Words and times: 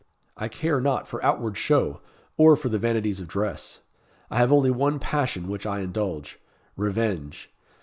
I 0.35 0.47
care 0.47 0.81
not 0.81 1.07
for 1.07 1.23
outward 1.23 1.57
show, 1.57 2.01
or 2.35 2.55
for 2.55 2.69
the 2.69 2.79
vanities 2.79 3.19
of 3.19 3.27
dress. 3.27 3.81
I 4.31 4.39
have 4.39 4.51
only 4.51 4.71
one 4.71 4.97
passion 4.97 5.47
which 5.47 5.67
I 5.67 5.81
indulge, 5.81 6.39
Revenge. 6.75 7.51